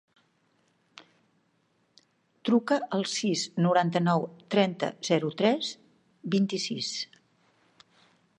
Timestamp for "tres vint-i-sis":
5.43-6.93